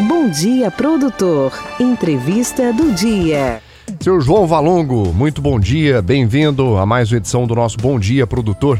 [0.00, 1.52] Bom dia, produtor.
[1.80, 3.62] Entrevista do dia.
[3.98, 6.02] Seu João Valongo, muito bom dia.
[6.02, 8.78] Bem-vindo a mais uma edição do nosso Bom Dia, produtor.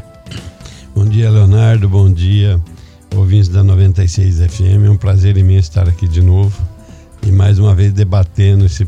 [0.93, 1.89] Bom dia, Leonardo.
[1.89, 2.61] Bom dia,
[3.15, 4.85] ouvintes da 96 FM.
[4.85, 6.55] É um prazer imenso estar aqui de novo
[7.25, 8.87] e mais uma vez debatendo esse,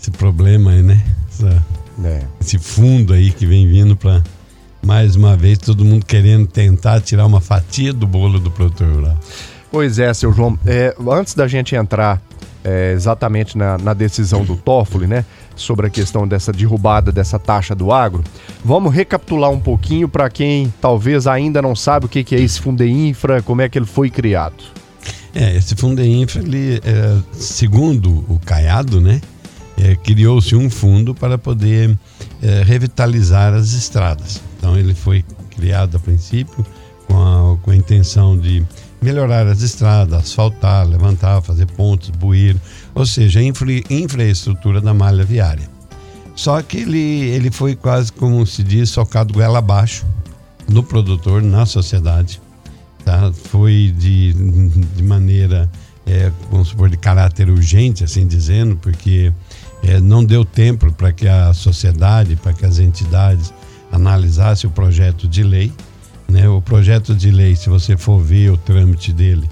[0.00, 1.04] esse problema aí, né?
[1.28, 1.64] Essa,
[2.04, 2.22] é.
[2.40, 4.22] Esse fundo aí que vem vindo para
[4.86, 9.18] mais uma vez todo mundo querendo tentar tirar uma fatia do bolo do produtor rural.
[9.74, 10.56] Pois é, seu João.
[10.64, 12.22] É, antes da gente entrar
[12.62, 15.24] é, exatamente na, na, decisão do Toffoli, né,
[15.56, 18.22] sobre a questão dessa derrubada dessa taxa do agro,
[18.64, 22.60] vamos recapitular um pouquinho para quem talvez ainda não sabe o que, que é esse
[22.60, 24.62] Fundeinfra, como é que ele foi criado.
[25.34, 29.20] É, esse Fundeinfra, ele, é, segundo o Caiado, né,
[29.76, 31.98] é, criou-se um fundo para poder
[32.40, 34.40] é, revitalizar as estradas.
[34.56, 35.24] Então ele foi
[35.56, 36.64] criado a princípio
[37.08, 38.64] com a, com a intenção de
[39.04, 42.58] melhorar as estradas, asfaltar, levantar, fazer pontes, bueiro,
[42.94, 45.68] ou seja, infra, infraestrutura da malha viária.
[46.34, 50.06] Só que ele, ele foi quase, como se diz, socado goela abaixo
[50.66, 52.40] no produtor, na sociedade.
[53.04, 53.30] Tá?
[53.50, 55.70] Foi de, de maneira,
[56.06, 59.30] é, vamos supor, de caráter urgente, assim dizendo, porque
[59.82, 63.52] é, não deu tempo para que a sociedade, para que as entidades
[63.92, 65.70] analisassem o projeto de lei
[66.28, 66.48] né?
[66.48, 69.48] O projeto de lei, se você for ver o trâmite dele,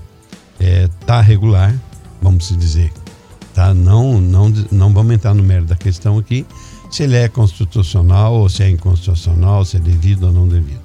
[0.59, 1.75] é, tá regular,
[2.20, 2.92] vamos dizer.
[3.55, 3.75] Tá?
[3.75, 6.47] Não, não, não vamos entrar no mérito da questão aqui,
[6.91, 10.81] se ele é constitucional ou se é inconstitucional, se é devido ou não devido.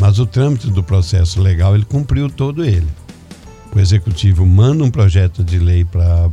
[0.00, 2.88] Mas o trâmite do processo legal, ele cumpriu todo ele.
[3.74, 6.28] O executivo manda um projeto de lei para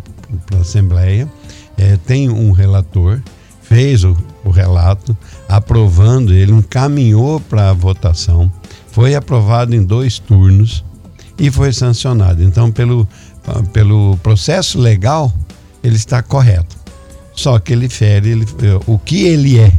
[0.53, 1.31] a Assembleia,
[1.77, 3.21] é, tem um relator,
[3.69, 5.15] fez o, o relato,
[5.47, 8.51] aprovando, ele encaminhou para a votação
[8.91, 10.83] foi aprovado em dois turnos
[11.37, 12.43] e foi sancionado.
[12.43, 13.07] Então, pelo,
[13.71, 15.33] pelo processo legal,
[15.83, 16.77] ele está correto.
[17.33, 18.45] Só que ele fere ele,
[18.85, 19.71] o que ele é.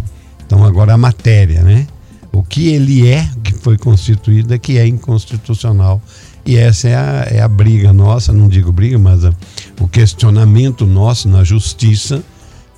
[0.47, 1.87] Então, agora a matéria, né?
[2.33, 6.01] O que ele é, que foi constituído, é que é inconstitucional.
[6.47, 9.35] E essa é a, é a briga nossa, não digo briga, mas a,
[9.79, 12.23] o questionamento nosso na justiça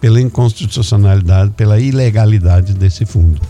[0.03, 3.41] pela inconstitucionalidade, pela ilegalidade desse fundo.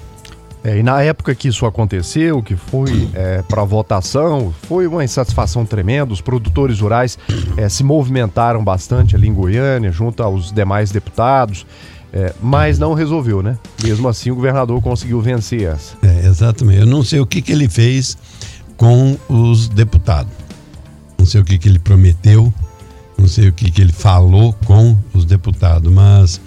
[0.63, 5.65] É, e na época que isso aconteceu, que foi é, para votação, foi uma insatisfação
[5.65, 6.13] tremenda.
[6.13, 7.19] Os produtores rurais
[7.57, 11.67] é, se movimentaram bastante ali em Goiânia, junto aos demais deputados,
[12.13, 13.57] é, mas não resolveu, né?
[13.83, 15.97] Mesmo assim, o governador conseguiu vencer essa.
[16.03, 16.81] É, exatamente.
[16.81, 18.19] Eu não sei o que, que ele fez
[18.77, 20.31] com os deputados,
[21.19, 22.53] não sei o que, que ele prometeu,
[23.23, 26.41] não sei o que, que ele falou com os deputados, mas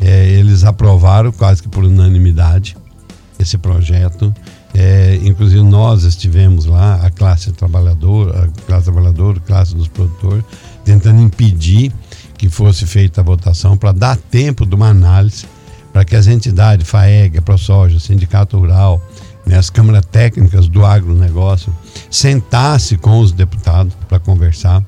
[0.00, 2.74] é, eles aprovaram quase que por unanimidade
[3.38, 4.34] esse projeto.
[4.74, 10.42] É, inclusive nós estivemos lá, a classe trabalhadora, a classe trabalhadora, a classe dos produtores,
[10.82, 11.92] tentando impedir
[12.38, 15.44] que fosse feita a votação para dar tempo de uma análise
[15.92, 19.02] para que as entidades FAEG, ProSoja, Sindicato Rural,
[19.44, 21.70] né, as câmaras técnicas do agronegócio
[22.10, 24.82] sentasse com os deputados para conversar,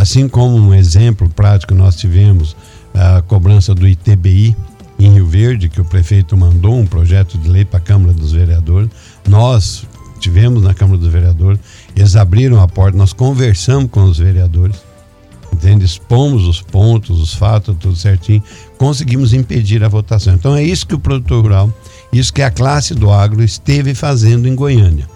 [0.00, 2.56] assim como um exemplo prático nós tivemos
[2.94, 4.56] a cobrança do ITBI,
[4.98, 8.32] em Rio Verde, que o prefeito mandou um projeto de lei para a Câmara dos
[8.32, 8.88] Vereadores.
[9.28, 9.84] Nós
[10.18, 11.60] tivemos na Câmara dos Vereadores,
[11.94, 14.76] eles abriram a porta, nós conversamos com os vereadores,
[15.52, 15.84] entende?
[15.84, 18.42] expomos os pontos, os fatos, tudo certinho,
[18.78, 20.34] conseguimos impedir a votação.
[20.34, 21.72] Então é isso que o produtor rural,
[22.10, 25.06] isso que a classe do agro esteve fazendo em Goiânia.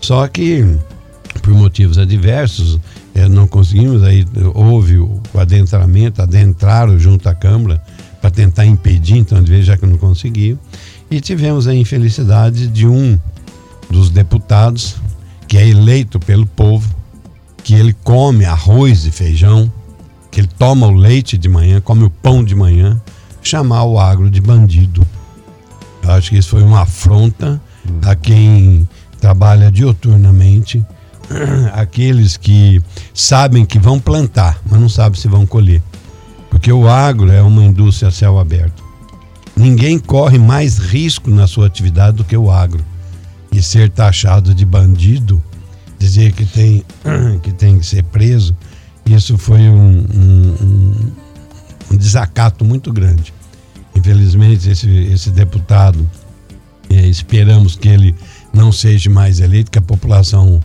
[0.00, 0.78] Só que,
[1.46, 2.76] por motivos adversos,
[3.14, 7.80] é, não conseguimos, aí houve o adentramento, adentraram junto à Câmara,
[8.20, 10.58] para tentar impedir, então de vez já que não conseguiu.
[11.08, 13.16] E tivemos a infelicidade de um
[13.88, 14.96] dos deputados,
[15.46, 16.92] que é eleito pelo povo,
[17.62, 19.72] que ele come arroz e feijão,
[20.32, 23.00] que ele toma o leite de manhã, come o pão de manhã,
[23.40, 25.06] chamar o agro de bandido.
[26.02, 27.62] Eu acho que isso foi uma afronta
[28.02, 28.88] a quem
[29.20, 30.84] trabalha dioturnamente,
[31.72, 32.82] aqueles que
[33.12, 35.82] sabem que vão plantar, mas não sabem se vão colher
[36.56, 38.82] porque o agro é uma indústria a céu aberto.
[39.54, 42.82] Ninguém corre mais risco na sua atividade do que o agro.
[43.52, 45.42] E ser taxado de bandido,
[45.98, 46.82] dizer que tem
[47.42, 48.56] que, tem que ser preso,
[49.04, 51.12] isso foi um, um,
[51.92, 53.34] um desacato muito grande.
[53.94, 56.08] Infelizmente, esse, esse deputado,
[56.88, 58.14] é, esperamos que ele
[58.50, 60.58] não seja mais eleito, que a população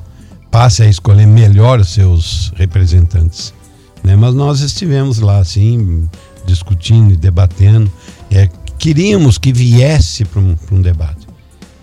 [0.51, 3.53] passe a escolher melhor seus representantes.
[4.03, 4.15] Né?
[4.15, 6.07] Mas nós estivemos lá, assim,
[6.45, 7.89] discutindo e debatendo.
[8.29, 11.25] É, queríamos que viesse para um, um debate,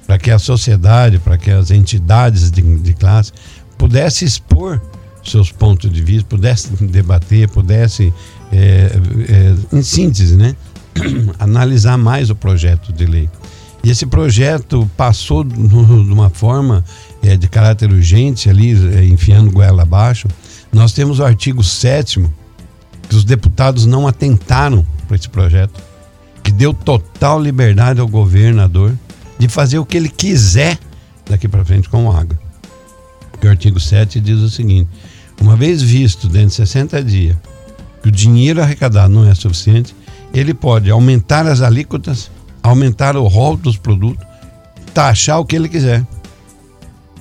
[0.07, 3.33] para que a sociedade, para que as entidades de, de classe
[3.79, 4.81] pudessem expor
[5.25, 8.13] seus pontos de vista, pudesse debater, pudesse,
[8.53, 8.91] é,
[9.29, 10.57] é, em síntese, né,
[11.39, 13.29] analisar mais o projeto de lei.
[13.83, 16.85] E esse projeto passou de uma forma
[17.23, 20.29] é, de caráter urgente, ali, é, enfiando goela abaixo.
[20.73, 22.25] Nós temos o artigo 7
[23.09, 25.81] que os deputados não atentaram para esse projeto,
[26.43, 28.95] que deu total liberdade ao governador
[29.39, 30.79] de fazer o que ele quiser
[31.29, 32.39] daqui para frente com água.
[33.31, 34.91] Porque o artigo 7 diz o seguinte:
[35.41, 37.37] uma vez visto dentro de 60 dias
[38.03, 39.95] que o dinheiro arrecadado não é suficiente,
[40.33, 42.31] ele pode aumentar as alíquotas,
[42.63, 44.25] aumentar o rol dos produtos,
[44.93, 46.05] taxar o que ele quiser.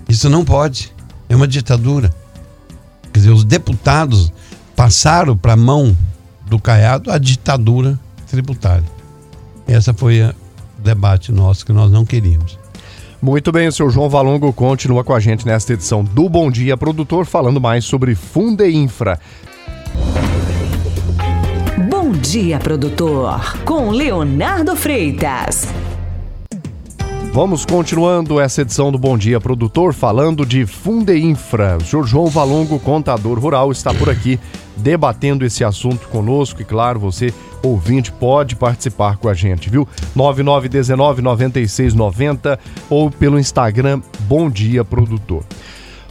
[0.07, 0.93] Isso não pode.
[1.29, 2.13] É uma ditadura.
[3.11, 4.31] Quer dizer, os deputados
[4.75, 5.95] passaram para a mão
[6.45, 8.85] do Caiado a ditadura tributária.
[9.67, 10.33] Essa foi o
[10.77, 12.57] debate nosso que nós não queríamos.
[13.21, 16.77] Muito bem, o senhor João Valongo continua com a gente nesta edição do Bom Dia
[16.77, 19.19] Produtor, falando mais sobre Fundeinfra.
[21.89, 25.67] Bom Dia Produtor, com Leonardo Freitas.
[27.31, 31.77] Vamos continuando essa edição do Bom Dia Produtor, falando de Fundeinfra.
[31.77, 34.39] O senhor João Valongo, contador rural, está por aqui
[34.75, 37.31] debatendo esse assunto conosco e, claro, você,
[37.61, 39.87] ouvinte, pode participar com a gente, viu?
[40.15, 42.57] 9919-9690
[42.89, 45.43] ou pelo Instagram Bom Dia Produtor.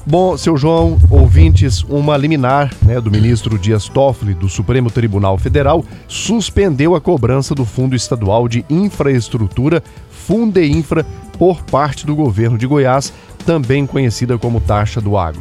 [0.08, 5.84] Bom, seu João, ouvintes, uma liminar né, do ministro Dias Toffoli do Supremo Tribunal Federal
[6.06, 9.82] suspendeu a cobrança do Fundo Estadual de Infraestrutura,
[10.26, 11.06] Fundeinfra,
[11.38, 13.12] por parte do governo de Goiás,
[13.44, 15.40] também conhecida como taxa do agro.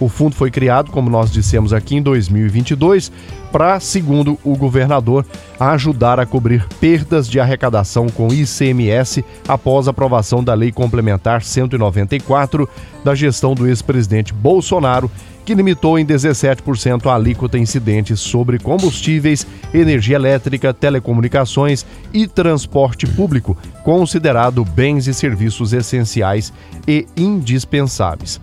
[0.00, 3.12] O fundo foi criado, como nós dissemos aqui, em 2022,
[3.52, 5.24] para, segundo o governador,
[5.60, 12.68] ajudar a cobrir perdas de arrecadação com ICMS após aprovação da Lei Complementar 194
[13.04, 15.10] da gestão do ex-presidente Bolsonaro,
[15.44, 23.56] que limitou em 17% a alíquota incidentes sobre combustíveis, energia elétrica, telecomunicações e transporte público,
[23.84, 26.52] considerado bens e serviços essenciais
[26.86, 28.40] e indispensáveis.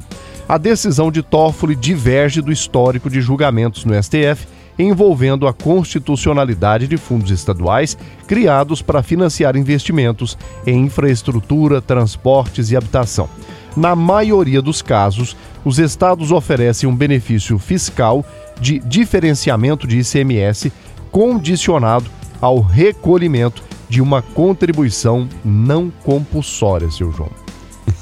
[0.48, 4.48] A decisão de Toffoli diverge do histórico de julgamentos no STF
[4.80, 13.30] envolvendo a constitucionalidade de fundos estaduais criados para financiar investimentos em infraestrutura, transportes e habitação.
[13.76, 18.26] Na maioria dos casos, os estados oferecem um benefício fiscal
[18.60, 20.72] de diferenciamento de ICMS
[21.12, 22.10] condicionado
[22.42, 27.32] ao recolhimento de uma contribuição não compulsória, seu João.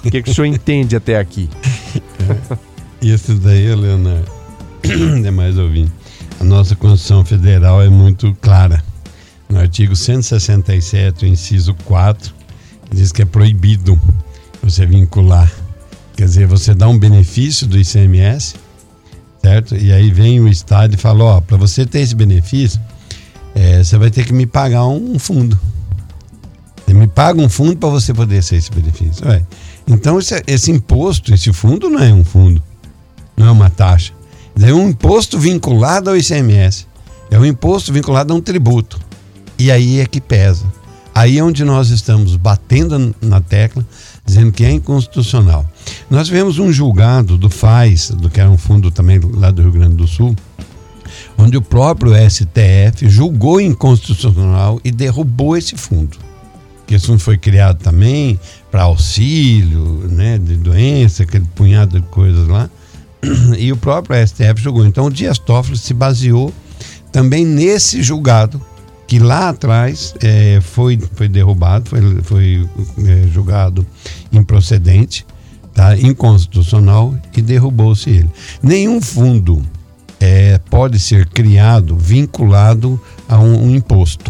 [0.04, 1.50] O que, que o senhor entende até aqui?
[3.02, 4.30] Isso daí, Leonardo,
[5.26, 5.92] é mais ouvindo.
[6.40, 8.84] A nossa Constituição Federal é muito clara.
[9.50, 12.34] No artigo 167, inciso 4,
[12.92, 14.00] diz que é proibido
[14.62, 15.52] você vincular.
[16.16, 18.56] Quer dizer, você dá um benefício do ICMS,
[19.42, 19.76] certo?
[19.76, 22.82] E aí vem o Estado e fala: ó, para você ter esse benefício,
[23.54, 25.60] é, você vai ter que me pagar um fundo.
[26.86, 29.28] Você me paga um fundo para você poder ter esse benefício.
[29.28, 29.44] Ué.
[29.88, 32.62] Então, esse, esse imposto, esse fundo não é um fundo,
[33.36, 34.14] não é uma taxa.
[34.60, 36.88] É um imposto vinculado ao ICMS.
[37.30, 39.00] É um imposto vinculado a um tributo.
[39.60, 40.66] E aí é que pesa.
[41.18, 43.84] Aí é onde nós estamos batendo na tecla,
[44.24, 45.68] dizendo que é inconstitucional.
[46.12, 49.72] Nós tivemos um julgado do FAIS, do que era um fundo também lá do Rio
[49.72, 50.36] Grande do Sul,
[51.36, 56.20] onde o próprio STF julgou inconstitucional e derrubou esse fundo.
[56.86, 58.40] Que esse fundo foi criado também
[58.70, 62.70] para auxílio, né, de doença, aquele punhado de coisas lá.
[63.58, 64.86] E o próprio STF julgou.
[64.86, 66.54] Então o Dias Toffoli se baseou
[67.12, 68.62] também nesse julgado
[69.08, 72.70] que lá atrás é, foi, foi derrubado, foi, foi
[73.06, 73.88] é, julgado
[74.32, 75.26] improcedente,
[75.74, 75.98] tá?
[75.98, 78.30] inconstitucional e derrubou-se ele.
[78.62, 79.64] Nenhum fundo
[80.20, 83.00] é, pode ser criado vinculado
[83.30, 84.30] a um, um, imposto.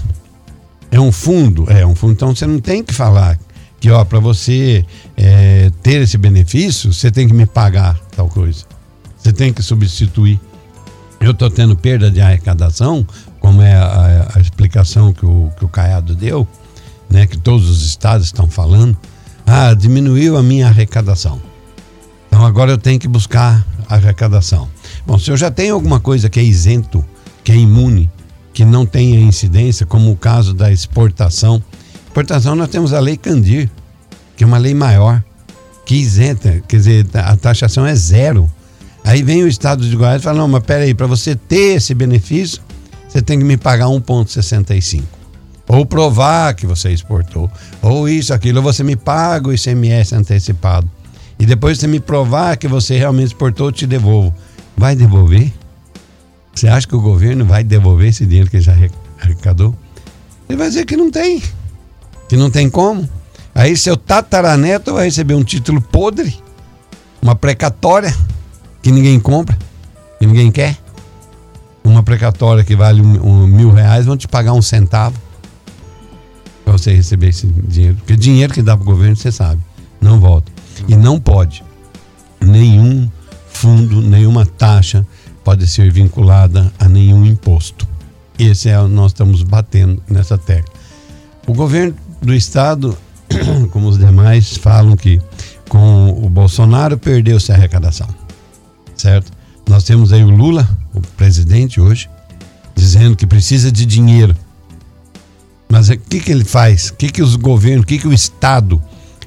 [0.92, 1.66] É um fundo?
[1.70, 2.14] É um fundo.
[2.14, 3.38] Então você não tem que falar
[3.80, 8.64] que, ó, para você é, ter esse benefício, você tem que me pagar tal coisa.
[9.18, 10.40] Você tem que substituir.
[11.20, 13.06] Eu estou tendo perda de arrecadação,
[13.48, 16.46] como é a, a, explicação que o, que o Caiado deu,
[17.10, 18.98] né, que todos os estados estão falando.
[19.46, 21.42] Ah, diminuiu a minha arrecadação.
[22.27, 24.68] Então agora eu tenho que buscar arrecadação.
[25.06, 27.06] Bom, se eu já tenho alguma coisa que é isento,
[27.42, 28.12] que é imune,
[28.54, 31.63] que não tenha incidência, como o caso da exportação.
[32.06, 33.72] Exportação nós temos a lei Candir,
[34.36, 35.24] que é uma lei maior,
[35.86, 38.51] que isenta, quer dizer, a taxação é zero.
[39.06, 41.94] Aí vem o estado de Goiás e fala: não, mas peraí, para você ter esse
[41.94, 42.67] benefício,
[43.08, 45.04] você tem que me pagar 1,65.
[45.68, 47.52] Ou provar que você exportou.
[47.82, 50.90] Ou isso, aquilo, você me paga o ICMS antecipado.
[51.40, 54.34] E depois você me provar que você realmente exportou, eu te devolvo.
[54.76, 55.52] vai devolver?
[56.54, 58.74] Você acha que o governo vai devolver esse dinheiro que já
[59.22, 59.76] arrecadou?
[60.50, 61.42] Ele vai dizer que não tem,
[62.28, 63.08] que não tem como.
[63.54, 66.36] Aí seu tataraneto vai receber um título podre,
[67.22, 68.16] uma precatória
[68.82, 69.58] que ninguém compra,
[70.18, 70.78] que ninguém quer.
[71.88, 75.15] Uma precatória que vale um, um, mil reais, vão te pagar um centavo
[76.63, 77.96] para você receber esse dinheiro.
[77.98, 79.62] Porque dinheiro que dá para o governo, você sabe,
[80.01, 80.51] não volta.
[80.88, 81.63] E não pode.
[82.41, 83.10] Nenhum
[83.48, 85.08] fundo, nenhuma taxa
[85.44, 87.88] pode ser vinculada a nenhum imposto.
[88.38, 90.74] Esse é o nós estamos batendo nessa tecla.
[91.48, 92.98] O governo do estado
[93.72, 95.22] como os demais, falam que
[95.70, 98.08] com o Bolsonaro perdeu-se a arrecadação.
[98.96, 99.32] Certo?
[99.67, 100.67] Nós temos aí o Lula,
[100.98, 102.10] o presidente hoje,
[102.75, 104.36] dizendo que precisa de dinheiro.
[105.70, 106.89] Mas o que, que ele faz?
[106.89, 108.82] O que, que os governos, o que, que o Estado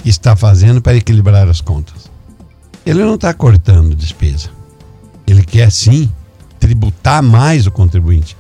[0.05, 2.11] está fazendo para equilibrar as contas?
[2.85, 4.49] Ele não está cortando despesa.
[5.27, 6.11] Ele quer sim
[6.59, 8.37] tributar mais o contribuinte.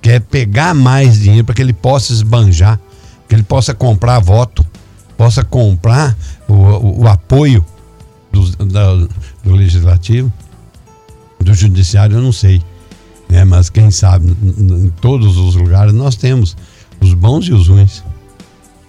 [0.00, 2.78] Quer pegar mais dinheiro para que ele possa esbanjar,
[3.28, 4.64] que ele possa comprar voto,
[5.16, 6.16] possa comprar
[6.48, 7.64] o, o, o apoio
[8.30, 8.94] do, da,
[9.42, 10.32] do legislativo,
[11.44, 12.60] do judiciário, eu não sei.
[13.28, 13.44] Né?
[13.44, 16.56] Mas quem sabe, em todos os lugares nós temos
[17.00, 18.02] os bons e os ruins.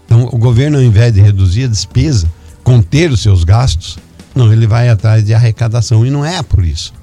[0.05, 2.31] Então, o governo, ao invés de reduzir a despesa,
[2.63, 3.97] conter os seus gastos,
[4.33, 6.93] não, ele vai atrás de arrecadação e não é por isso.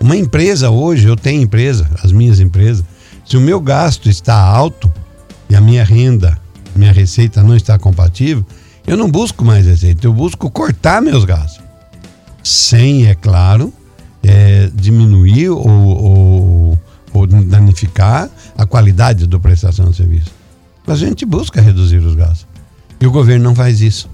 [0.00, 2.84] Uma empresa hoje, eu tenho empresa, as minhas empresas,
[3.24, 4.92] se o meu gasto está alto
[5.48, 6.40] e a minha renda
[6.74, 8.44] minha receita não está compatível,
[8.86, 11.62] eu não busco mais receita, eu busco cortar meus gastos.
[12.42, 13.72] Sem, é claro,
[14.22, 16.78] é, diminuir ou, ou,
[17.12, 20.30] ou danificar a qualidade da prestação de serviço.
[20.86, 22.46] Mas a gente busca reduzir os gastos.
[23.00, 24.08] E o governo não faz isso.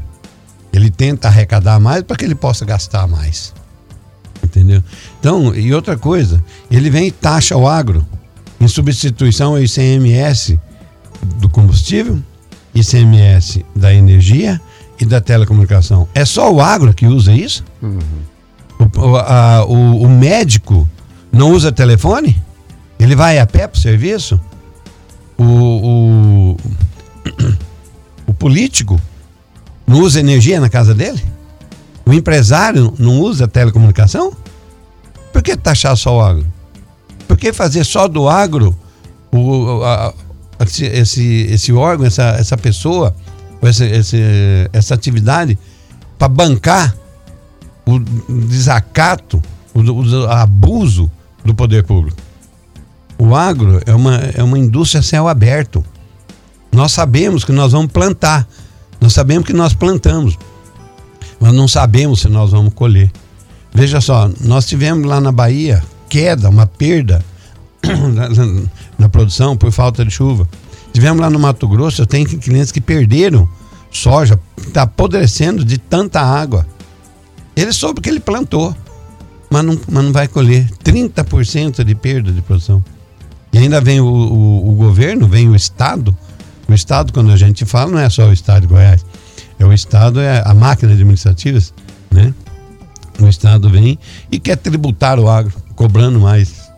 [0.73, 3.53] Ele tenta arrecadar mais para que ele possa gastar mais.
[4.43, 4.83] Entendeu?
[5.19, 8.07] Então, e outra coisa, ele vem e taxa o agro
[8.61, 10.59] em substituição ao ICMS
[11.41, 12.23] do combustível
[12.75, 14.61] ICMS da energia
[15.00, 16.09] e da telecomunicação.
[16.15, 17.65] É só o agro que usa isso?
[17.83, 17.99] Uhum.
[18.78, 20.88] O, a, o, o, médico
[21.32, 22.40] não usa telefone?
[22.99, 24.40] Ele vai a pé para o serviço?
[25.37, 26.56] O, o,
[28.26, 29.00] o político
[29.87, 31.23] não usa energia na casa dele?
[32.06, 34.32] O empresário não usa telecomunicação?
[35.32, 36.47] Por que taxar só o agro?
[37.26, 38.76] Por que fazer só do agro
[39.30, 40.14] o, a,
[40.61, 43.14] esse, esse, órgão, essa, essa pessoa,
[43.62, 43.85] essa,
[44.73, 45.58] essa atividade
[46.18, 46.97] para bancar
[47.88, 47.99] o
[48.47, 49.42] desacato,
[49.73, 51.11] o, o, abuso
[51.42, 52.18] do poder público.
[53.18, 55.83] O agro é uma, é uma indústria céu aberto.
[56.71, 58.47] Nós sabemos que nós vamos plantar,
[59.00, 60.38] nós sabemos que nós plantamos,
[61.40, 63.11] mas não sabemos se nós vamos colher.
[63.73, 67.25] Veja só, nós tivemos lá na Bahia queda, uma perda
[68.99, 70.47] na produção por falta de chuva.
[70.92, 73.49] Tivemos lá no Mato Grosso, eu tenho clientes que perderam
[73.90, 76.66] soja, está apodrecendo de tanta água.
[77.59, 78.73] Ele soube que ele plantou,
[79.50, 80.71] mas não, mas não vai colher.
[80.85, 82.85] 30% de perda de produção.
[83.53, 86.17] E ainda vem o, o, o, governo, vem o Estado.
[86.69, 89.05] O Estado, quando a gente fala, não é só o Estado de Goiás.
[89.59, 91.59] É o Estado, é a máquina administrativa,
[92.12, 92.33] né?
[93.21, 93.99] O Estado vem
[94.31, 96.71] e quer tributar o agro, cobrando mais.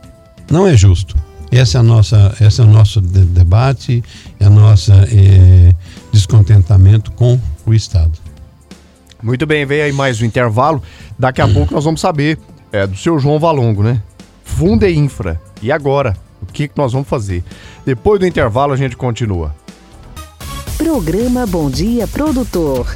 [0.51, 1.15] Não é justo.
[1.53, 4.03] Esse é, a nossa, esse é o nosso de debate,
[4.39, 5.75] é nosso é,
[6.11, 8.13] descontentamento com o Estado.
[9.23, 10.83] Muito bem, vem aí mais um intervalo.
[11.19, 12.39] Daqui a pouco nós vamos saber
[12.73, 14.03] é, do seu João Valongo, né?
[14.43, 15.39] Funde Infra.
[15.61, 16.17] E agora?
[16.43, 17.45] O que, que nós vamos fazer?
[17.85, 19.55] Depois do intervalo a gente continua.
[20.79, 22.87] Programa Bom Dia Produtor.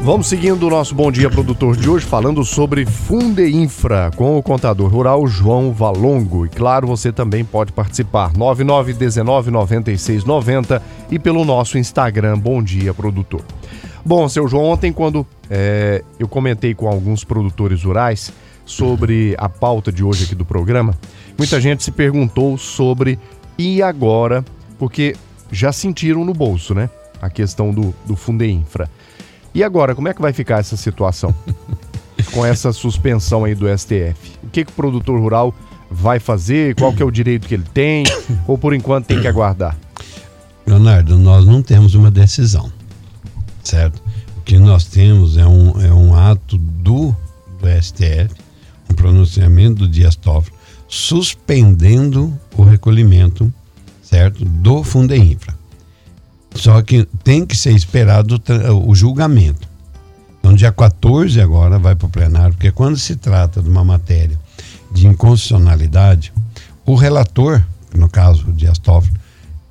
[0.00, 4.88] Vamos seguindo o nosso Bom Dia Produtor de hoje, falando sobre Fundeinfra, com o contador
[4.88, 6.46] rural João Valongo.
[6.46, 13.42] E claro, você também pode participar, 99199690 e pelo nosso Instagram, Bom Dia Produtor.
[14.04, 18.32] Bom, seu João, ontem quando é, eu comentei com alguns produtores rurais
[18.64, 20.94] sobre a pauta de hoje aqui do programa,
[21.36, 23.18] muita gente se perguntou sobre
[23.58, 24.44] e agora,
[24.78, 25.16] porque
[25.50, 26.88] já sentiram no bolso, né?
[27.20, 28.88] A questão do, do Fundeinfra.
[29.54, 31.34] E agora, como é que vai ficar essa situação?
[32.32, 34.38] Com essa suspensão aí do STF.
[34.44, 35.54] O que, que o produtor rural
[35.90, 36.74] vai fazer?
[36.74, 38.04] Qual que é o direito que ele tem?
[38.46, 39.76] Ou por enquanto tem que aguardar?
[40.66, 42.70] Leonardo, nós não temos uma decisão,
[43.68, 44.02] certo?
[44.36, 47.14] O que nós temos é um, é um ato do,
[47.60, 48.30] do STF,
[48.90, 50.56] um pronunciamento do Dias Toffoli,
[50.88, 53.52] suspendendo o recolhimento,
[54.02, 55.54] certo, do Fundeinfra.
[56.54, 58.40] Só que tem que ser esperado
[58.86, 59.68] o julgamento.
[60.38, 64.38] Então, dia 14 agora vai para o plenário, porque quando se trata de uma matéria
[64.90, 66.32] de inconstitucionalidade,
[66.86, 67.62] o relator,
[67.94, 69.12] no caso o Dias Toffoli,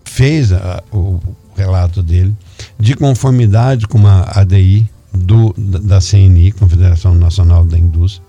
[0.05, 1.19] fez a, o
[1.57, 2.35] relato dele
[2.79, 8.25] de conformidade com uma ADI do, da CNI, Confederação Nacional da Indústria,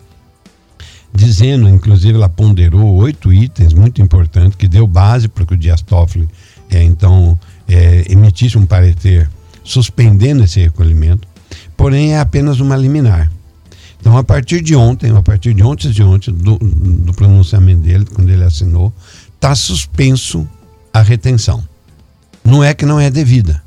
[1.13, 5.83] dizendo, inclusive, ela ponderou oito itens muito importantes, que deu base para que o Dias
[5.83, 6.29] Toffoli,
[6.71, 9.29] é, então, é, emitisse um parecer
[9.65, 11.27] suspendendo esse recolhimento,
[11.77, 13.31] porém é apenas uma liminar.
[14.01, 18.07] Então, a partir de ontem, a partir de ontem de ontem, do, do pronunciamento dele,
[18.07, 18.93] quando ele assinou,
[19.35, 20.49] está suspenso
[20.93, 21.63] a retenção.
[22.49, 23.63] Não é que não é devida.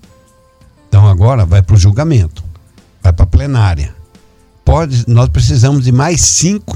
[0.90, 2.44] Então, agora vai para o julgamento,
[3.02, 3.94] vai para a plenária.
[4.66, 6.76] Pode, nós precisamos de mais cinco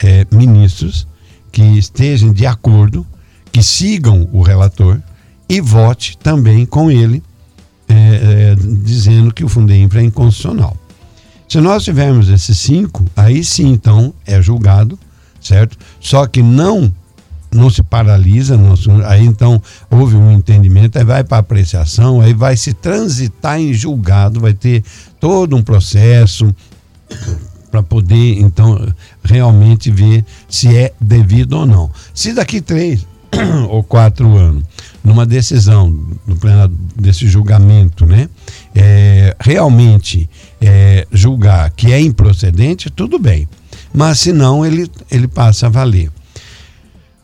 [0.00, 1.06] é, ministros
[1.52, 3.06] que estejam de acordo,
[3.52, 5.00] que sigam o relator
[5.48, 7.22] e vote também com ele,
[7.88, 10.76] é, é, dizendo que o Fundeinfra é inconstitucional.
[11.48, 14.98] Se nós tivermos esses cinco, aí sim, então, é julgado,
[15.40, 15.78] certo?
[16.00, 16.92] Só que não
[17.52, 18.74] não se paralisa, não,
[19.06, 24.40] aí então houve um entendimento, aí vai para apreciação, aí vai se transitar em julgado,
[24.40, 24.84] vai ter
[25.18, 26.54] todo um processo
[27.70, 28.86] para poder então
[29.22, 31.90] realmente ver se é devido ou não.
[32.14, 33.06] Se daqui três
[33.68, 34.64] ou quatro anos,
[35.04, 35.88] numa decisão
[36.26, 38.28] no plenário desse julgamento, né,
[38.74, 40.28] é, realmente
[40.60, 43.48] é, julgar que é improcedente, tudo bem.
[43.92, 46.10] Mas se não, ele, ele passa a valer.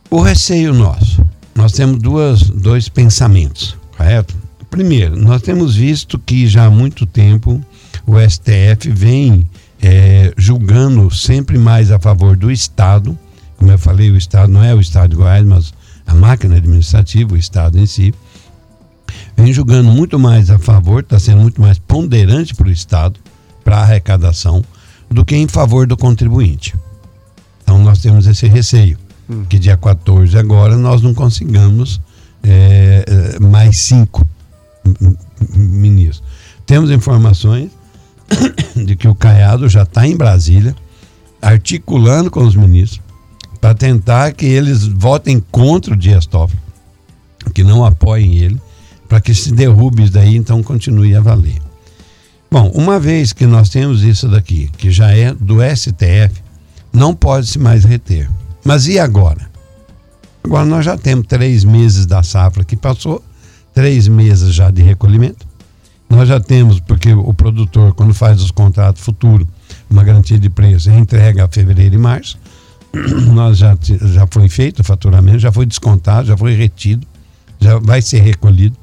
[0.09, 4.35] O receio nosso, nós temos duas, dois pensamentos, correto?
[4.69, 7.63] Primeiro, nós temos visto que já há muito tempo
[8.05, 9.45] o STF vem
[9.81, 13.17] é, julgando sempre mais a favor do Estado.
[13.57, 15.73] Como eu falei, o Estado não é o Estado de Goiás, mas
[16.05, 18.13] a máquina administrativa, o Estado em si
[19.35, 23.19] vem julgando muito mais a favor, está sendo muito mais ponderante para o Estado,
[23.63, 24.63] para a arrecadação,
[25.09, 26.75] do que em favor do contribuinte.
[27.63, 28.97] Então nós temos esse receio,
[29.29, 29.45] hum.
[29.45, 32.01] que dia 14 agora nós não consigamos
[32.43, 34.27] é, mais cinco
[35.55, 36.23] ministros.
[36.65, 37.71] Temos informações
[38.75, 40.75] de que o Caiado já está em Brasília,
[41.41, 43.01] articulando com os ministros,
[43.61, 46.59] para tentar que eles votem contra o Dias Toffoli,
[47.53, 48.61] que não apoiem ele,
[49.07, 51.61] para que se derrube isso daí, então continue a valer.
[52.49, 56.41] Bom, uma vez que nós temos isso daqui, que já é do STF,
[56.93, 58.29] não pode se mais reter.
[58.65, 59.47] Mas e agora?
[60.43, 63.23] Agora nós já temos três meses da safra que passou,
[63.75, 65.45] três meses já de recolhimento.
[66.09, 69.47] Nós já temos, porque o produtor, quando faz os contratos futuros,
[69.87, 72.39] uma garantia de preço, entrega a fevereiro e março.
[73.33, 77.05] Nós já, já foi feito o faturamento, já foi descontado, já foi retido,
[77.59, 78.75] já vai ser recolhido.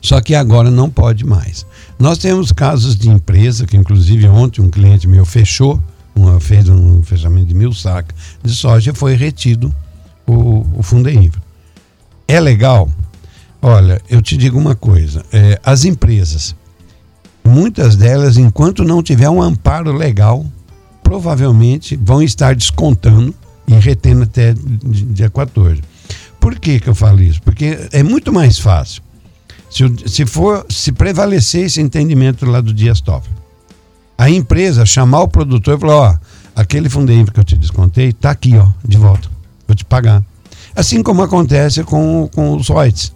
[0.00, 1.64] Só que agora não pode mais.
[1.98, 5.80] Nós temos casos de empresa, que inclusive ontem um cliente meu fechou,
[6.14, 9.74] uma, fez um fechamento de mil sacas de soja e foi retido
[10.26, 11.42] o, o Fundeinfra.
[12.26, 12.90] É legal?
[13.60, 16.54] Olha, eu te digo uma coisa: é, as empresas,
[17.44, 20.44] muitas delas, enquanto não tiver um amparo legal,
[21.02, 23.34] provavelmente vão estar descontando
[23.66, 25.82] e retendo até dia 14.
[26.40, 27.40] Por que, que eu falo isso?
[27.42, 29.02] Porque é muito mais fácil
[29.72, 33.34] se, se for, se prevalecer esse entendimento lá do Dias Toffoli,
[34.22, 36.16] a empresa chamar o produtor e falar, ó,
[36.54, 39.28] aquele fundo que eu te descontei, está aqui, ó, de volta.
[39.66, 40.22] Vou te pagar.
[40.76, 43.12] Assim como acontece com, com os royalties.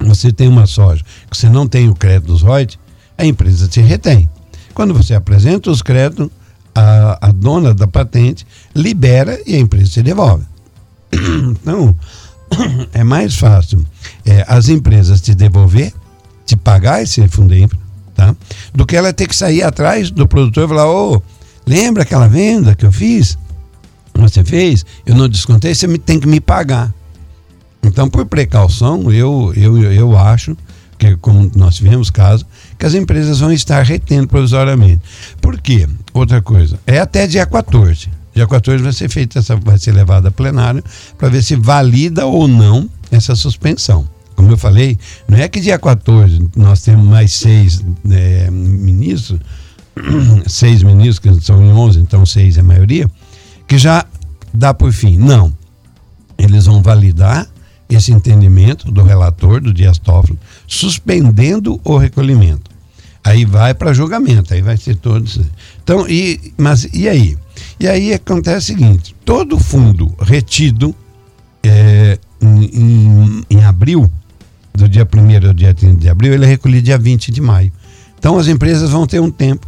[0.00, 2.78] Você tem uma soja que você não tem o crédito dos royalties,
[3.18, 4.26] a empresa te retém.
[4.72, 6.30] Quando você apresenta os créditos,
[6.74, 10.46] a, a dona da patente libera e a empresa te devolve.
[11.50, 11.94] Então,
[12.94, 13.84] é mais fácil
[14.24, 15.92] é, as empresas te devolver,
[16.46, 17.52] te pagar esse fundo
[18.14, 18.34] tá?
[18.72, 21.22] Do que ela ter que sair atrás do produtor e falar, ô,
[21.66, 23.38] lembra aquela venda que eu fiz?
[24.14, 24.84] Você fez?
[25.04, 26.92] Eu não descontei, você tem que me pagar.
[27.82, 30.56] Então, por precaução, eu, eu, eu acho
[30.96, 32.46] que, como nós tivemos caso,
[32.78, 35.02] que as empresas vão estar retendo provisoriamente.
[35.40, 35.86] Por quê?
[36.12, 38.08] Outra coisa, é até dia 14.
[38.34, 40.82] Dia 14 vai ser feita essa, vai ser levada a plenário
[41.18, 44.08] para ver se valida ou não essa suspensão.
[44.34, 49.40] Como eu falei, não é que dia 14 nós temos mais seis é, ministros,
[50.46, 53.10] seis ministros, que são 11, então seis é a maioria,
[53.66, 54.04] que já
[54.52, 55.16] dá por fim.
[55.18, 55.52] Não.
[56.36, 57.48] Eles vão validar
[57.88, 62.70] esse entendimento do relator, do Dias Toffoli, suspendendo o recolhimento.
[63.22, 65.40] Aí vai para julgamento, aí vai ser todos.
[65.82, 67.38] Então, e, mas e aí?
[67.80, 70.94] E aí acontece o seguinte: todo fundo retido
[71.62, 74.10] é, em, em, em, abril,
[74.74, 77.72] do dia 1 ao dia 30 de abril, ele é recolhido dia 20 de maio.
[78.18, 79.66] Então as empresas vão ter um tempo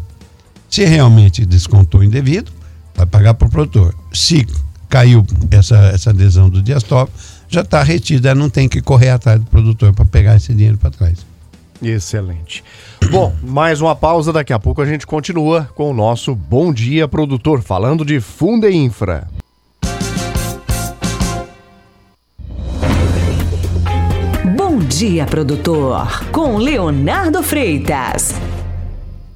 [0.68, 2.50] Se realmente descontou indevido,
[2.94, 3.94] vai pagar para o produtor.
[4.12, 4.46] Se
[4.88, 7.10] caiu essa, essa adesão do Dias Top,
[7.48, 10.90] já está retida, não tem que correr atrás do produtor para pegar esse dinheiro para
[10.90, 11.24] trás.
[11.82, 12.64] Excelente.
[13.10, 17.06] Bom, mais uma pausa, daqui a pouco a gente continua com o nosso Bom Dia
[17.06, 19.28] Produtor, falando de Funde Infra.
[24.98, 28.34] Dia Produtor, com Leonardo Freitas.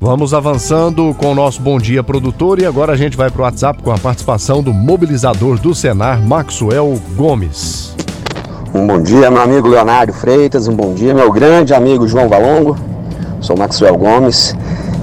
[0.01, 3.45] Vamos avançando com o nosso Bom Dia Produtor e agora a gente vai para o
[3.45, 7.95] WhatsApp com a participação do mobilizador do Senar, Maxwell Gomes.
[8.73, 12.79] Um bom dia, meu amigo Leonardo Freitas, um bom dia, meu grande amigo João Valongo.
[13.43, 14.57] Sou Maxwell Gomes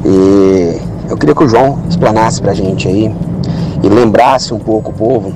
[0.03, 3.13] e eu queria que o João explanasse para a gente aí
[3.83, 5.35] e lembrasse um pouco o povo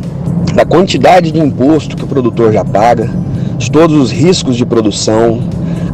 [0.55, 3.07] da quantidade de imposto que o produtor já paga,
[3.61, 5.39] de todos os riscos de produção,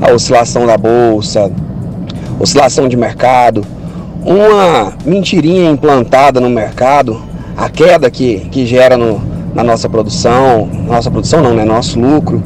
[0.02, 1.52] a oscilação da bolsa,
[2.40, 3.62] oscilação de mercado,
[4.26, 7.22] uma mentirinha implantada no mercado,
[7.58, 9.22] a queda que, que gera no,
[9.54, 11.66] na nossa produção, nossa produção não, né?
[11.66, 12.42] Nosso lucro.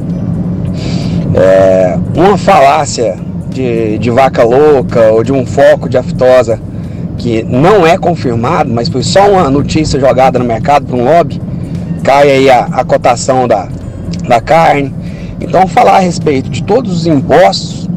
[1.36, 3.16] É, uma falácia
[3.48, 6.58] de, de vaca louca ou de um foco de aftosa
[7.16, 11.40] que não é confirmado, mas foi só uma notícia jogada no mercado por um lobby,
[12.02, 13.68] cai aí a, a cotação da,
[14.26, 15.01] da carne.
[15.42, 17.88] Então falar a respeito de todos os impostos,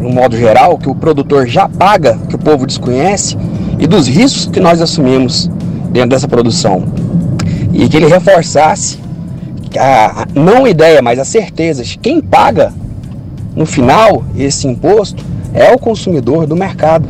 [0.00, 3.36] no modo geral, que o produtor já paga, que o povo desconhece,
[3.78, 5.50] e dos riscos que nós assumimos
[5.90, 6.84] dentro dessa produção.
[7.72, 8.98] E que ele reforçasse
[9.78, 12.72] a, não ideia, mas a certeza de quem paga
[13.54, 17.06] no final esse imposto é o consumidor do mercado,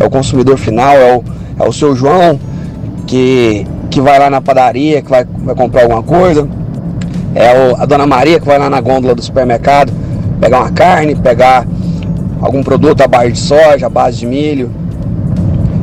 [0.00, 1.24] é o consumidor final, é o,
[1.62, 2.40] é o seu João
[3.06, 6.48] que, que vai lá na padaria, que vai, vai comprar alguma coisa,
[7.34, 9.92] é a dona Maria que vai lá na gôndola do supermercado
[10.40, 11.66] pegar uma carne, pegar
[12.40, 14.70] algum produto à base de soja, à base de milho.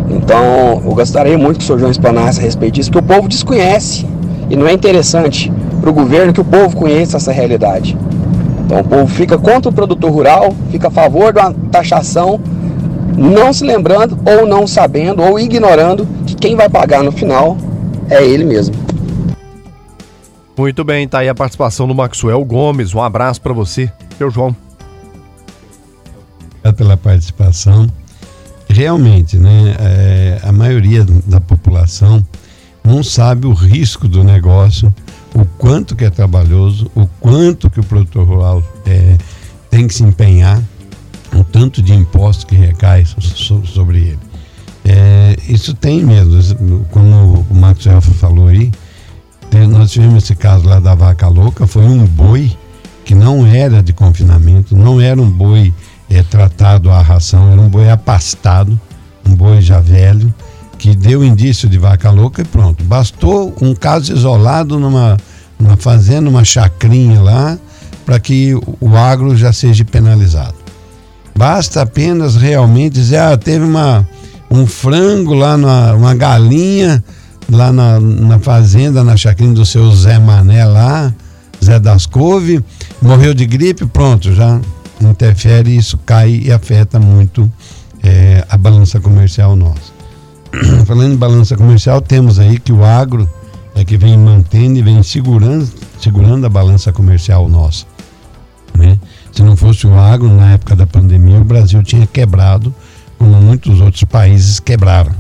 [0.10, 3.28] Então eu gostaria muito que o senhor João explanasse a respeito disso, que o povo
[3.28, 4.06] desconhece
[4.50, 7.98] e não é interessante para o governo que o povo conheça essa realidade.
[8.66, 12.40] Então o povo fica contra o produtor rural, fica a favor da taxação,
[13.18, 17.58] não se lembrando ou não sabendo ou ignorando que quem vai pagar no final
[18.10, 18.76] é ele mesmo.
[20.58, 22.94] Muito bem, tá aí a participação do Maxwell Gomes.
[22.94, 24.56] Um abraço para você, seu João.
[26.60, 27.90] Obrigado pela participação.
[28.70, 32.26] Realmente, né, é, a maioria da população
[32.84, 34.94] não sabe o risco do negócio,
[35.34, 39.18] o quanto que é trabalhoso, o quanto que o produtor rural é,
[39.70, 40.62] tem que se empenhar,
[41.34, 44.20] o tanto de imposto que recai so, sobre ele.
[44.84, 48.72] É, isso tem mesmo, como o Elfa falou aí,
[49.60, 52.56] nós tivemos esse caso lá da vaca louca, foi um boi
[53.04, 55.74] que não era de confinamento, não era um boi
[56.10, 58.80] é, tratado à ração, era um boi apastado,
[59.26, 60.34] um boi já velho,
[60.78, 62.84] que deu indício de vaca louca e pronto.
[62.84, 65.18] Bastou um caso isolado numa,
[65.60, 67.58] numa fazenda, uma chacrinha lá,
[68.06, 70.56] para que o agro já seja penalizado.
[71.36, 74.08] Basta apenas realmente dizer, ah, teve uma,
[74.50, 77.04] um frango lá, na, uma galinha
[77.52, 81.14] lá na, na fazenda, na chacrinha do seu Zé Mané lá,
[81.64, 82.64] Zé das Couve,
[83.02, 84.60] morreu de gripe, pronto, já
[85.02, 87.52] interfere, isso cai e afeta muito
[88.02, 89.92] é, a balança comercial nossa.
[90.86, 93.30] falando em balança comercial, temos aí que o agro
[93.76, 95.70] é que vem mantendo e vem segurando,
[96.02, 97.86] segurando a balança comercial nossa.
[98.78, 98.98] Né?
[99.32, 102.74] Se não fosse o agro, na época da pandemia, o Brasil tinha quebrado,
[103.18, 105.14] como muitos outros países quebraram,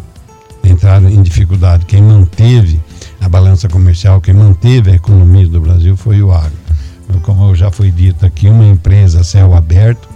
[0.63, 1.86] entraram em dificuldade.
[1.86, 2.80] Quem manteve
[3.19, 6.60] a balança comercial, quem manteve a economia do Brasil foi o agro.
[7.24, 10.08] Como já foi dito aqui, uma empresa céu aberto,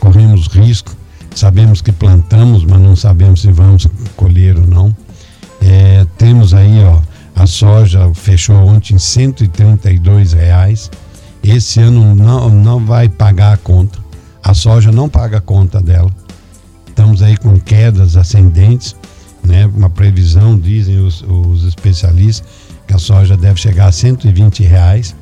[0.00, 0.96] corremos risco
[1.34, 3.86] Sabemos que plantamos, mas não sabemos se vamos
[4.16, 4.94] colher ou não.
[5.62, 7.00] É, temos aí, ó,
[7.34, 10.90] a soja fechou ontem em 132 reais.
[11.42, 13.98] Esse ano não, não vai pagar a conta.
[14.42, 16.10] A soja não paga a conta dela.
[16.86, 18.96] Estamos aí com quedas ascendentes,
[19.42, 19.66] né?
[19.66, 22.46] Uma previsão, dizem os, os especialistas,
[22.86, 25.14] que a soja deve chegar a 120 reais.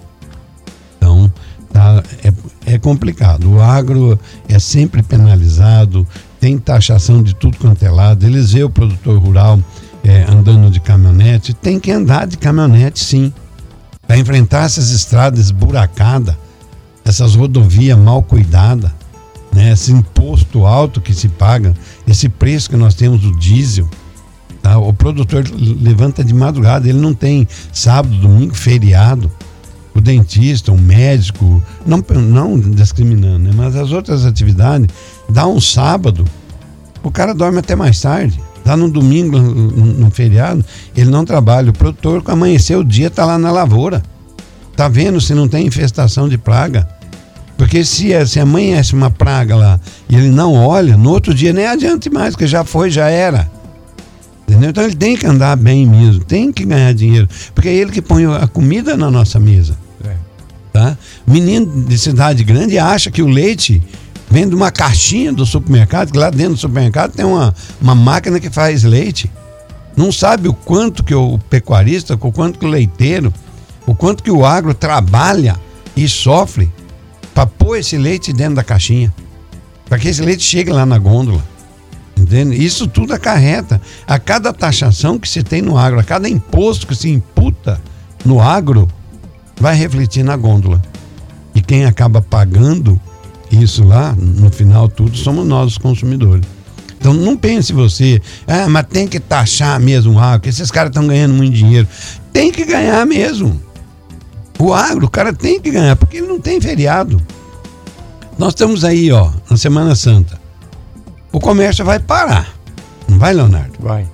[0.97, 1.33] Então,
[1.73, 3.51] tá, é, é complicado.
[3.51, 6.07] O agro é sempre penalizado,
[6.41, 8.25] tem taxação de tudo quanto é lado.
[8.25, 9.59] Eles vê o produtor rural
[10.05, 13.33] é, andando de caminhonete, tem que andar de caminhonete sim,
[14.07, 16.35] para enfrentar essas estradas buracadas,
[17.05, 18.91] essas rodovias mal cuidadas,
[19.53, 19.73] né?
[19.73, 21.75] esse imposto alto que se paga,
[22.07, 23.89] esse preço que nós temos do diesel.
[24.63, 24.79] Tá?
[24.79, 25.45] O produtor
[25.81, 29.31] levanta de madrugada, ele não tem sábado, domingo, feriado
[29.95, 33.51] o dentista, o médico, não, não discriminando, né?
[33.53, 34.87] mas as outras atividades,
[35.29, 36.25] dá um sábado,
[37.03, 40.63] o cara dorme até mais tarde, Tá no domingo, no, feriado,
[40.95, 41.71] ele não trabalha.
[41.71, 44.03] O produtor, quando amanhecer o dia, tá lá na lavoura.
[44.77, 46.87] Tá vendo se não tem infestação de praga.
[47.57, 51.51] Porque se, é, se amanhece uma praga lá e ele não olha, no outro dia
[51.51, 53.51] nem adianta mais, porque já foi, já era.
[54.49, 54.71] Entendeu?
[54.71, 57.29] Então ele tem que andar bem mesmo, tem que ganhar dinheiro.
[57.55, 59.77] Porque é ele que põe a comida na nossa mesa.
[60.03, 60.15] É.
[60.73, 60.97] Tá?
[61.27, 63.83] Menino de cidade grande acha que o leite
[64.31, 68.41] vem de uma caixinha do supermercado, que lá dentro do supermercado tem uma, uma máquina
[68.41, 69.31] que faz leite.
[69.95, 73.33] Não sabe o quanto que o pecuarista, o quanto que o leiteiro,
[73.87, 75.57] o quanto que o agro trabalha
[75.95, 76.71] e sofre
[77.35, 79.13] para pôr esse leite dentro da caixinha.
[79.87, 81.43] Para que esse leite chegue lá na gôndola.
[82.19, 82.57] Entende?
[82.63, 83.81] Isso tudo acarreta.
[84.07, 87.81] A cada taxação que se tem no agro, a cada imposto que se imputa
[88.25, 88.89] no agro,
[89.59, 90.83] vai refletir na gôndola.
[91.55, 93.01] E quem acaba pagando
[93.51, 96.45] isso lá, no final tudo, somos nós os consumidores.
[96.99, 100.91] Então não pense você, ah, mas tem que taxar mesmo o agro, que esses caras
[100.91, 101.87] estão ganhando muito dinheiro.
[102.33, 103.63] Tem que ganhar mesmo.
[104.59, 107.23] O agro, o cara tem que ganhar, porque ele não tem feriado.
[108.37, 110.48] Nós estamos aí, ó, na Semana Santa
[111.33, 112.49] o comércio vai parar.
[113.09, 113.73] Não vai, Leonardo?
[113.81, 114.07] Vai.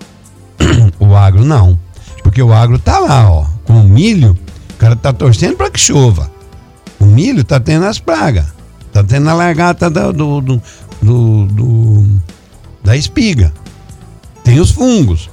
[0.99, 1.79] O agro não.
[2.23, 4.37] Porque o agro tá lá, ó, com o milho,
[4.71, 6.31] o cara tá torcendo para que chova.
[6.99, 8.47] O milho tá tendo as pragas.
[8.93, 10.63] Tá tendo a largata do, do, do,
[11.03, 12.21] do, do
[12.83, 13.53] da espiga.
[14.43, 15.31] Tem os fungos.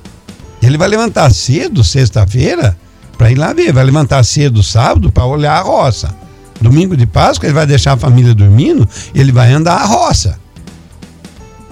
[0.61, 2.77] Ele vai levantar cedo, sexta-feira,
[3.17, 3.71] para ir lá ver.
[3.73, 6.13] Vai levantar cedo, sábado, para olhar a roça.
[6.59, 10.39] Domingo de Páscoa, ele vai deixar a família dormindo, ele vai andar a roça.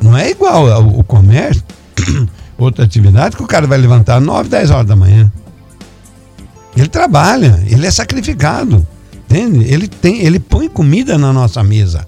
[0.02, 1.64] Não é igual ao, ao comércio,
[2.58, 5.32] outra atividade, que o cara vai levantar 9, 10 horas da manhã.
[6.76, 8.86] Ele trabalha, ele é sacrificado.
[9.30, 9.64] Entende?
[9.72, 12.06] Ele, tem, ele põe comida na nossa mesa.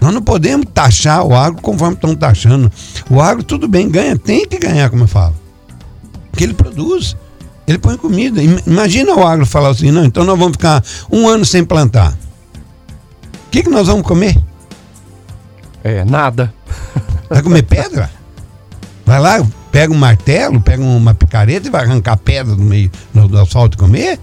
[0.00, 2.70] Nós não podemos taxar o agro conforme estão taxando.
[3.08, 5.34] O agro, tudo bem, ganha, tem que ganhar, como eu falo.
[6.30, 7.16] Porque ele produz,
[7.66, 8.40] ele põe comida.
[8.66, 12.12] Imagina o agro falar assim: não, então nós vamos ficar um ano sem plantar.
[12.12, 14.36] O que, que nós vamos comer?
[15.82, 16.52] É, nada.
[17.28, 18.10] Vai comer pedra?
[19.04, 23.38] Vai lá, pega um martelo, pega uma picareta e vai arrancar pedra do meio do
[23.38, 24.18] asfalto e comer?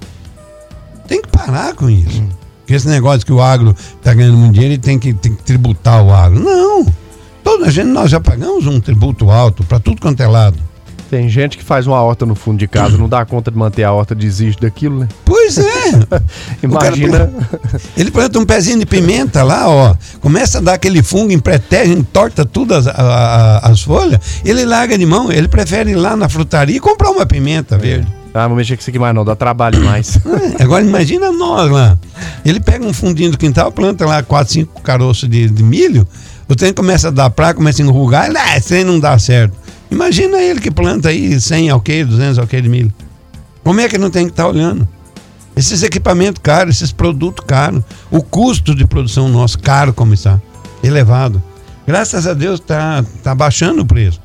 [1.08, 2.22] Tem que parar com isso.
[2.22, 2.30] Hum.
[2.60, 5.44] Porque esse negócio que o agro está ganhando muito dinheiro e tem que, tem que
[5.44, 6.40] tributar o agro.
[6.40, 6.86] Não!
[7.44, 10.58] Toda a gente, nós já pagamos um tributo alto para tudo quanto é lado.
[11.14, 13.84] Tem gente que faz uma horta no fundo de casa, não dá conta de manter
[13.84, 15.08] a horta, desiste daquilo, né?
[15.24, 15.64] Pois é.
[16.64, 17.32] Imagina.
[17.96, 19.96] ele planta um pezinho de pimenta lá, ó.
[20.20, 24.20] Começa a dar aquele fungo, empreteja, entorta tudo as, a, as folhas.
[24.44, 28.12] Ele larga de mão, ele prefere ir lá na frutaria e comprar uma pimenta verde.
[28.34, 30.18] Ah, não mexer com isso aqui mais não, dá trabalho mais.
[30.58, 31.96] É, agora imagina nós lá.
[32.44, 36.08] Ele pega um fundinho do quintal, planta lá quatro, cinco caroços de, de milho,
[36.50, 39.63] o trem começa a dar praga, começa a enrugar, ah, esse trem não dá certo.
[39.94, 42.94] Imagina ele que planta aí 100 alqueires, 200 alqueires de milho.
[43.64, 44.88] Como é que não tem que estar tá olhando?
[45.56, 50.42] Esses equipamentos caros, esses produtos caros, o custo de produção nosso caro como está,
[50.84, 51.42] elevado.
[51.86, 54.20] Graças a Deus está tá baixando o preço.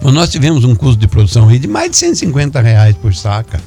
[0.00, 3.60] Mas nós tivemos um custo de produção aí de mais de 150 reais por saca.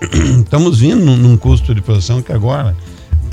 [0.40, 2.74] Estamos vindo num, custo de produção que agora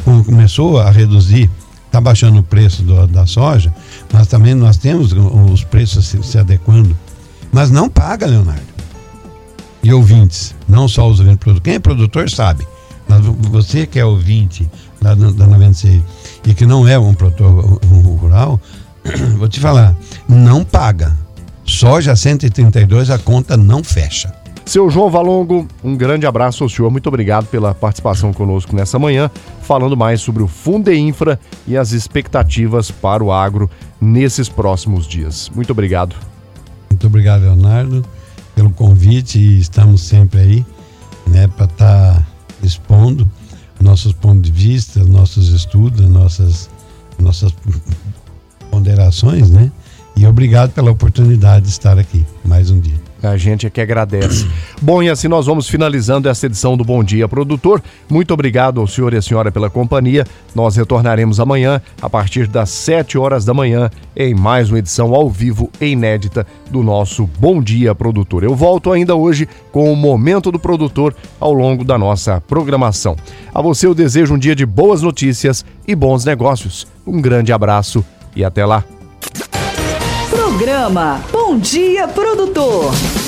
[0.04, 1.50] começou a reduzir
[1.90, 3.74] está baixando o preço do, da soja,
[4.14, 6.98] mas também nós temos os preços se, se, adequando.
[7.52, 8.62] Mas não paga, Leonardo.
[9.82, 11.64] E ouvintes, não só os ouvintes produtores.
[11.64, 12.68] Quem é produtor sabe.
[13.08, 14.70] Mas você que é ouvinte
[15.02, 16.02] lá da 96
[16.46, 18.60] e que não é um produtor rural,
[19.38, 19.96] vou te falar,
[20.28, 21.16] não paga.
[21.66, 24.34] Soja 132 a conta não fecha.
[24.66, 26.92] Seu João Valongo, um grande abraço ao senhor.
[26.92, 29.32] Muito obrigado pela participação conosco nessa manhã,
[29.64, 33.70] falando mais sobre o Fundeinfra e as expectativas para o agro
[34.00, 35.50] nesses próximos dias.
[35.56, 36.16] Muito obrigado.
[36.90, 38.06] Muito obrigado, Leonardo,
[38.56, 40.66] pelo convite e estamos sempre aí,
[41.26, 42.26] né, para estar tá
[42.62, 43.30] expondo
[43.80, 46.70] nossos pontos de vista, nossos estudos, nossas
[47.18, 47.54] nossas
[48.72, 49.72] ponderações, né?
[50.16, 53.09] E obrigado pela oportunidade de estar aqui mais um dia.
[53.22, 54.48] A gente é que agradece.
[54.82, 57.82] Bom, e assim nós vamos finalizando essa edição do Bom Dia Produtor.
[58.10, 60.26] Muito obrigado ao senhor e à senhora pela companhia.
[60.56, 65.30] Nós retornaremos amanhã, a partir das 7 horas da manhã, em mais uma edição ao
[65.30, 68.44] vivo e inédita do nosso Bom Dia Produtor.
[68.44, 73.16] Eu volto ainda hoje com o Momento do Produtor ao longo da nossa programação.
[73.54, 76.88] A você eu desejo um dia de boas notícias e bons negócios.
[77.06, 78.04] Um grande abraço
[78.36, 78.84] e até lá.
[80.60, 83.19] Programa Bom Dia Produtor.